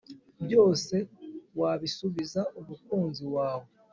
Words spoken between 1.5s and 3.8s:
wabisubiza umukunzi wawe